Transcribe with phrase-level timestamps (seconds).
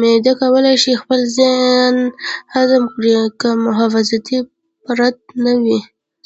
[0.00, 1.94] معده کولی شي خپل ځان
[2.54, 4.38] هضم کړي که محافظتي
[4.84, 5.80] پرت نه وي.